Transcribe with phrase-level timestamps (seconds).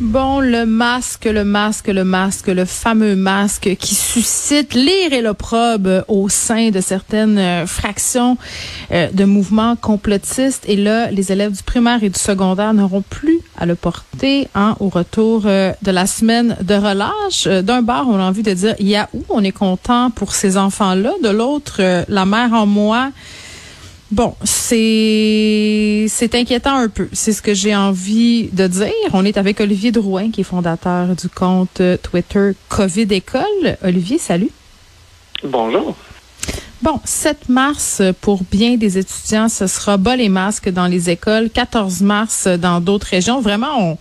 [0.00, 6.04] Bon, le masque, le masque, le masque, le fameux masque qui suscite l'ire et l'opprobre
[6.08, 8.38] au sein de certaines euh, fractions
[8.92, 10.64] euh, de mouvements complotistes.
[10.66, 14.74] Et là, les élèves du primaire et du secondaire n'auront plus à le porter hein,
[14.80, 17.46] au retour euh, de la semaine de relâche.
[17.46, 21.12] D'un bar, on a envie de dire Yahoo, on est content pour ces enfants-là.
[21.22, 23.10] De l'autre, la mère en moi
[24.10, 27.08] Bon, c'est c'est inquiétant un peu.
[27.12, 28.90] C'est ce que j'ai envie de dire.
[29.12, 33.76] On est avec Olivier Drouin, qui est fondateur du compte Twitter Covid École.
[33.84, 34.50] Olivier, salut.
[35.44, 35.94] Bonjour.
[36.82, 41.48] Bon, 7 mars pour bien des étudiants, ce sera bas les masques dans les écoles.
[41.50, 43.40] 14 mars dans d'autres régions.
[43.40, 43.98] Vraiment, on,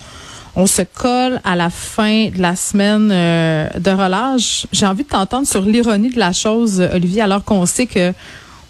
[0.55, 4.66] on se colle à la fin de la semaine euh, de relâche.
[4.72, 8.11] J'ai envie de t'entendre sur l'ironie de la chose, Olivier, alors qu'on sait que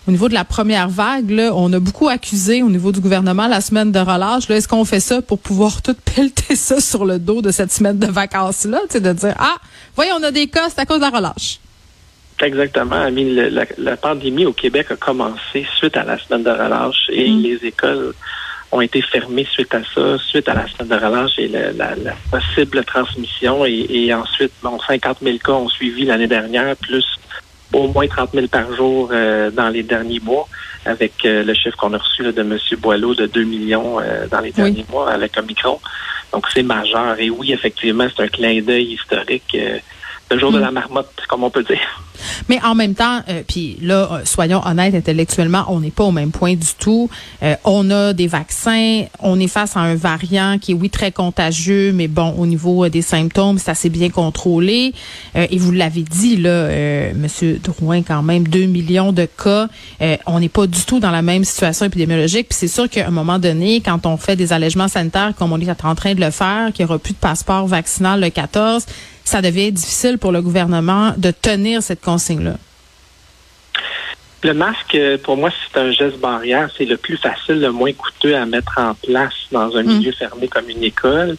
[0.10, 3.48] au niveau de la première vague, là, on a beaucoup accusé au niveau du gouvernement
[3.48, 4.50] la semaine de relâche.
[4.50, 8.00] Est-ce qu'on fait ça pour pouvoir tout pelleter ça sur le dos de cette semaine
[8.00, 8.80] de vacances-là?
[8.92, 9.58] De dire, ah,
[9.96, 11.60] voyons, on a des cas, c'est à cause de la relâche.
[12.42, 13.08] Exactement.
[13.78, 17.42] la, pandémie au Québec a commencé suite à la semaine de relâche et mm.
[17.44, 18.14] les écoles
[18.72, 21.94] ont été fermées suite à ça, suite à la semaine de relâche et la,
[22.32, 23.64] possible transmission.
[23.64, 27.06] Et, ensuite, bon, 50 000 cas ont suivi l'année dernière, plus
[27.74, 30.48] au moins 30 000 par jour euh, dans les derniers mois,
[30.86, 32.58] avec euh, le chiffre qu'on a reçu de M.
[32.80, 35.80] Boileau de 2 millions euh, dans les derniers mois avec Omicron.
[36.34, 37.20] Donc, c'est majeur.
[37.20, 39.58] Et oui, effectivement, c'est un clin d'œil historique
[40.32, 42.02] le jour de la marmotte, comme on peut dire.
[42.48, 46.12] Mais en même temps, euh, puis là, euh, soyons honnêtes intellectuellement, on n'est pas au
[46.12, 47.10] même point du tout.
[47.44, 51.12] Euh, on a des vaccins, on est face à un variant qui est oui très
[51.12, 54.94] contagieux, mais bon, au niveau des symptômes, c'est assez bien contrôlé.
[55.36, 56.70] et vous l'avez dit là,
[57.14, 59.68] Monsieur Drouin, quand même, 2 millions de cas.
[60.26, 62.50] on n'est pas du tout dans la même situation épidémiologique.
[62.50, 65.60] Puis c'est sûr qu'à un moment donné, quand on fait des allègements sanitaires, comme on
[65.60, 68.86] est en train de le faire, qu'il n'y aura plus de passeport vaccinal le 14
[69.24, 72.56] ça devient difficile pour le gouvernement de tenir cette consigne-là?
[74.42, 76.70] Le masque, pour moi, c'est un geste barrière.
[76.78, 79.88] C'est le plus facile, le moins coûteux à mettre en place dans un mm.
[79.88, 81.36] milieu fermé comme une école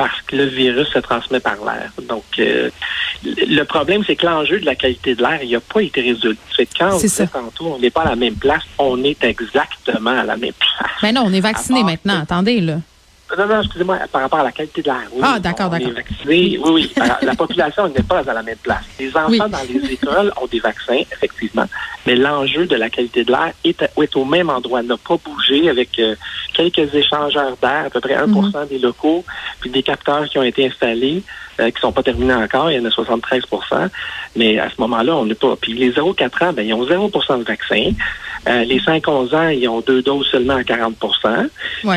[0.00, 1.92] parce que le virus se transmet par l'air.
[2.08, 2.70] Donc, euh,
[3.22, 6.38] le problème, c'est que l'enjeu de la qualité de l'air, il n'a pas été résolu.
[6.56, 10.24] C'est quand on tantôt, on n'est pas à la même place, on est exactement à
[10.24, 10.90] la même place.
[11.02, 12.22] Mais non, on est vacciné maintenant.
[12.22, 12.78] Attendez, là.
[13.38, 15.08] Non, non, excusez-moi, par rapport à la qualité de l'air.
[15.22, 15.90] ah, d'accord, d'accord.
[16.26, 16.92] Oui, oui.
[17.22, 18.84] la population n'est pas à la même place.
[18.98, 21.66] Les enfants dans les écoles ont des vaccins, effectivement,
[22.06, 25.68] mais l'enjeu de la qualité de l'air est, est, au même endroit, n'a pas bougé
[25.68, 26.16] avec euh,
[26.54, 28.52] quelques échangeurs d'air, à peu près 1 mhm.
[28.68, 29.24] des locaux,
[29.60, 31.22] puis des capteurs qui ont été installés,
[31.60, 33.90] euh, qui sont pas terminés encore, il y en a 73%
[34.36, 35.56] mais à ce moment-là, on n'est pas.
[35.56, 37.90] Puis les 0-4 ans, ben, ils ont 0 de vaccin.
[38.48, 41.48] Euh, les 5-11 ans, ils ont deux doses seulement à 40%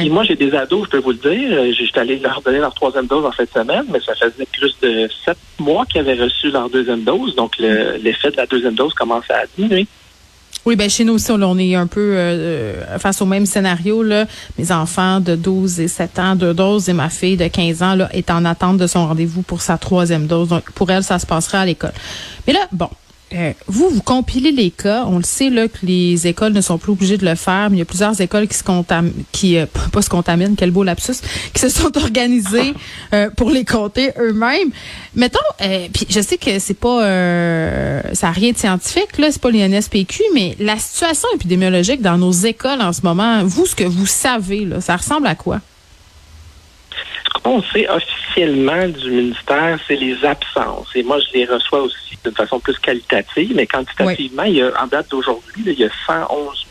[0.04, 1.58] Et moi, j'ai des ados, je peux vous le dire.
[1.58, 4.76] Euh, j'étais allé leur donner leur troisième dose en cette semaine, mais ça faisait plus
[4.82, 7.36] de sept mois qu'ils avaient reçu leur deuxième dose.
[7.36, 9.88] Donc, l'effet de la deuxième dose commence à diminuer.
[10.66, 12.18] Oui, ben chez nous aussi, on est un peu
[13.00, 14.02] face au même scénario.
[14.02, 14.26] Là.
[14.58, 17.96] Mes enfants de 12 et 7 ans, deux doses, et ma fille de 15 ans
[17.96, 20.48] là, est en attente de son rendez-vous pour sa troisième dose.
[20.50, 21.94] Donc, pour elle, ça se passera à l'école.
[22.48, 22.90] Mais là, bon,
[23.34, 25.06] euh, vous, vous compilez les cas.
[25.08, 27.78] On le sait là que les écoles ne sont plus obligées de le faire, mais
[27.78, 30.84] il y a plusieurs écoles qui se contaminent, qui euh, pas se contaminent, quel beau
[30.84, 31.16] lapsus,
[31.54, 32.74] qui se sont organisées
[33.14, 34.70] euh, pour les compter eux-mêmes.
[35.16, 35.40] Mettons,
[35.94, 37.02] puis je sais que c'est pas,
[38.14, 42.32] ça n'a rien de scientifique là, c'est pas l'INSPQ, mais la situation épidémiologique dans nos
[42.32, 45.62] écoles en ce moment, vous, ce que vous savez là, ça ressemble à quoi?
[47.44, 50.88] Qu'on sait officiellement du ministère, c'est les absences.
[50.96, 54.72] Et moi, je les reçois aussi de façon plus qualitative, mais quantitativement, il y a,
[54.82, 56.66] en date d'aujourd'hui, il y a 111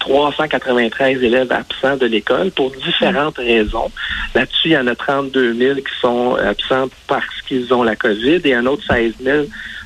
[0.00, 3.90] 393 élèves absents de l'école pour différentes raisons.
[4.34, 8.40] Là-dessus, il y en a 32 000 qui sont absents parce qu'ils ont la COVID
[8.44, 9.44] et un autre 16 000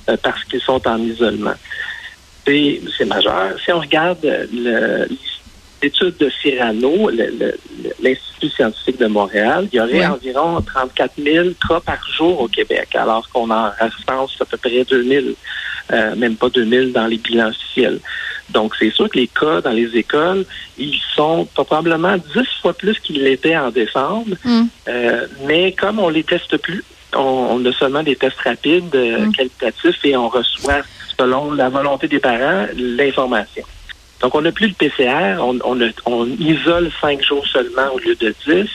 [0.09, 1.55] euh, parce qu'ils sont en isolement.
[2.47, 3.61] C'est majeur.
[3.63, 5.07] Si on regarde le,
[5.83, 7.11] l'étude de Cyrano,
[8.01, 12.89] l'Institut scientifique de Montréal, il y aurait environ 34 000 cas par jour au Québec,
[12.95, 15.27] alors qu'on en recense à peu près 2 000,
[15.93, 18.01] euh, même pas 2 000 dans les bilans officiels.
[18.51, 20.47] Donc, c'est sûr que les cas dans les écoles,
[20.79, 22.23] ils sont probablement 10
[22.63, 24.63] fois plus qu'ils l'étaient en décembre, mm.
[24.89, 26.83] euh, mais comme on les teste plus,
[27.15, 29.33] on, a seulement des tests rapides, euh, mm.
[29.33, 30.83] qualitatifs, et on reçoit,
[31.19, 33.65] selon la volonté des parents, l'information.
[34.21, 35.59] Donc, on n'a plus le PCR, on,
[36.07, 38.69] on, isole cinq jours seulement au lieu de dix.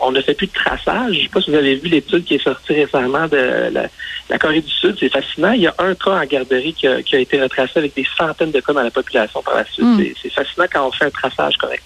[0.00, 1.14] on ne fait plus de traçage.
[1.14, 4.38] Je ne sais pas si vous avez vu l'étude qui est sortie récemment de la,
[4.38, 4.96] Corée du Sud.
[4.98, 5.52] C'est fascinant.
[5.52, 8.60] Il y a un cas en garderie qui a, été retracé avec des centaines de
[8.60, 9.84] cas dans la population par la suite.
[9.84, 10.02] Hmm.
[10.20, 11.84] C'est fascinant quand on fait un traçage correct.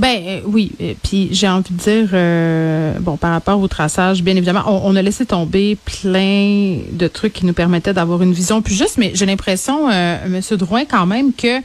[0.00, 4.34] Ben euh, oui, puis j'ai envie de dire, euh, bon, par rapport au traçage, bien
[4.34, 8.74] évidemment, on, a laissé tomber plein de trucs qui nous permettaient d'avoir une vision plus
[8.74, 11.60] juste, mais j'ai l'impression, euh, Monsieur Drouin, quand même que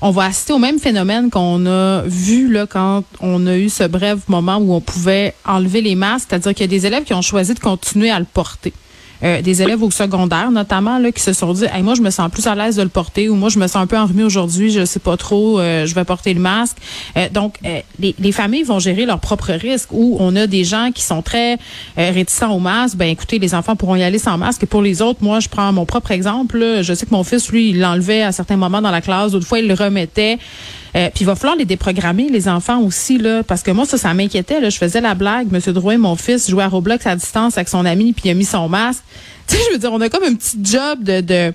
[0.00, 3.84] on va assister au même phénomène qu'on a vu là quand on a eu ce
[3.84, 7.12] bref moment où on pouvait enlever les masques, c'est-à-dire qu'il y a des élèves qui
[7.12, 8.72] ont choisi de continuer à le porter.
[9.22, 12.30] Euh, des élèves au secondaire notamment là qui se sont dit moi je me sens
[12.30, 14.70] plus à l'aise de le porter ou moi je me sens un peu enrhumée aujourd'hui
[14.70, 16.76] je sais pas trop euh, je vais porter le masque.
[17.16, 17.58] Euh, donc
[17.98, 21.22] les, les, familles vont gérer leurs propres risques ou on a des gens qui sont
[21.22, 21.58] très
[21.96, 22.96] réticents au masque.
[22.96, 24.64] Ben écoutez les enfants pourront y aller sans masque.
[24.64, 27.50] Et pour les autres moi je prends mon propre exemple je sais que mon fils
[27.50, 30.38] lui il l'enlevait à certains moments dans la classe d'autres fois il le remettait
[30.96, 34.70] euh, puis va falloir les déprogrammer, les enfants aussi, parce que moi, ça, ça m'inquiétait.
[34.70, 35.52] Je faisais la blague.
[35.52, 38.34] Monsieur Drouin, mon fils, jouait à Roblox à distance avec son ami, puis il a
[38.34, 39.02] mis son masque.
[39.48, 41.52] Tu sais, je veux dire, on a comme un petit job de...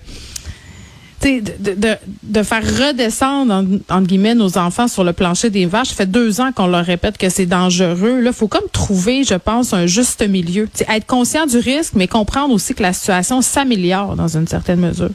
[2.44, 5.90] faire redescendre, entre guillemets, nos enfants sur le plancher des vaches.
[5.90, 8.22] Ça fait deux ans qu'on leur répète que c'est dangereux.
[8.22, 10.70] Là, faut comme trouver, je pense, un juste milieu.
[10.88, 15.10] Être conscient du risque, mais comprendre aussi que la situation s'améliore dans une certaine mesure.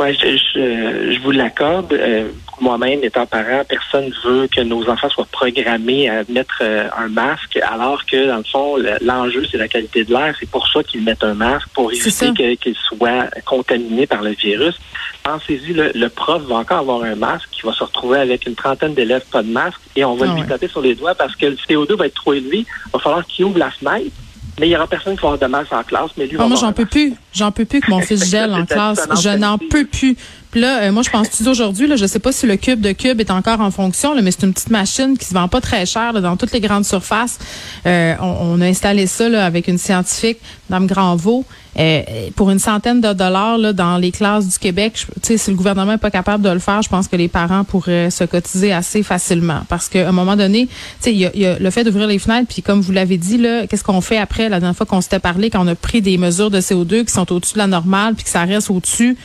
[0.00, 1.92] Oui, je, je, vous l'accorde.
[1.92, 2.28] Euh,
[2.62, 7.08] moi-même, étant parent, personne ne veut que nos enfants soient programmés à mettre euh, un
[7.08, 10.34] masque, alors que, dans le fond, l'enjeu, c'est la qualité de l'air.
[10.38, 14.78] C'est pour ça qu'ils mettent un masque, pour éviter qu'ils soient contaminés par le virus.
[15.24, 18.94] Pensez-y, le, prof va encore avoir un masque, il va se retrouver avec une trentaine
[18.94, 21.46] d'élèves pas de masque, et on va ah lui taper sur les doigts parce que
[21.46, 22.58] le CO2 va être trop élevé.
[22.58, 24.12] Il va falloir qu'il ouvre la fenêtre
[24.60, 26.46] mais il y aura personne qui va avoir de masque en classe, mais lui ah,
[26.46, 27.14] Moi, j'en peux plus.
[27.32, 29.08] J'en peux plus que mon fils gèle en classe.
[29.22, 30.16] Je n'en peux plus.
[30.54, 32.92] Là, euh, moi, je pense que aujourd'hui, là, je sais pas si le cube de
[32.92, 35.62] cube est encore en fonction, là, mais c'est une petite machine qui se vend pas
[35.62, 37.38] très cher dans toutes les grandes surfaces.
[37.86, 40.38] Euh, on, a installé ça là, avec une scientifique,
[40.68, 41.46] Mme Granvaux,
[41.78, 42.02] euh,
[42.36, 45.06] pour une centaine de dollars là, dans les classes du Québec.
[45.22, 47.64] Sais, si le gouvernement est pas capable de le faire, je pense que les parents
[47.64, 49.62] pourraient se cotiser assez facilement.
[49.70, 50.68] Parce qu'à un moment donné,
[51.06, 53.40] il y a, y a, le fait d'ouvrir les fenêtres, puis comme vous l'avez dit,
[53.70, 54.50] qu'est-ce qu'on fait après?
[54.50, 57.12] La dernière fois qu'on s'était parlé, quand on a pris des mesures de CO2 qui
[57.12, 59.16] sont au-dessus de la normale, puis que ça reste au-dessus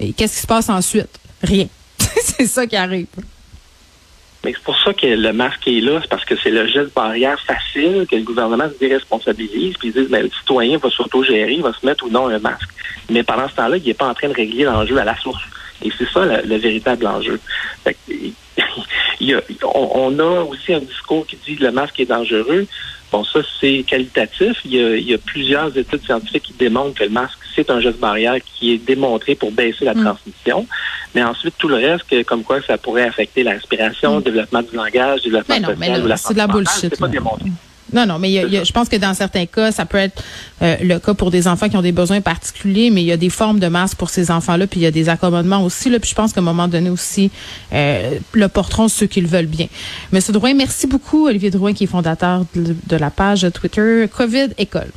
[0.00, 1.18] et qu'est-ce qui se passe ensuite?
[1.42, 1.66] Rien.
[1.98, 3.06] c'est ça qui arrive.
[4.44, 6.92] Mais c'est pour ça que le masque est là, c'est parce que c'est le geste
[6.94, 11.62] barrière facile que le gouvernement se déresponsabilise, puis ils disent, le citoyen va s'auto-gérer, il
[11.62, 12.68] va se mettre ou non un masque.
[13.08, 15.42] Mais pendant ce temps-là, il n'est pas en train de régler l'enjeu à la source.
[15.82, 17.40] Et c'est ça le, véritable enjeu.
[19.64, 22.66] on, a aussi un discours qui dit que le masque est dangereux.
[23.10, 24.58] Bon, ça, c'est qualitatif.
[24.64, 28.36] Il y, a, plusieurs études scientifiques qui démontrent que le masque, c'est un geste barrière
[28.44, 30.04] qui est démontré pour baisser la mm.
[30.04, 30.66] transmission.
[31.14, 34.18] Mais ensuite, tout le reste, comme quoi ça pourrait affecter la respiration, mm.
[34.18, 36.90] le développement du langage, le développement social ou la C'est de la bullshit.
[36.90, 37.50] C'est pas démontré.
[37.92, 40.22] Non, non, mais je pense que dans certains cas, ça peut être
[40.62, 43.16] euh, le cas pour des enfants qui ont des besoins particuliers, mais il y a
[43.16, 45.90] des formes de masques pour ces enfants-là, puis il y a des accommodements aussi.
[45.90, 47.30] Là, puis je pense qu'à un moment donné aussi,
[47.72, 49.68] euh, le porteront ceux qui le veulent bien.
[50.12, 54.48] Monsieur Drouin, merci beaucoup, Olivier Drouin, qui est fondateur de, de la page Twitter COVID
[54.58, 54.90] École.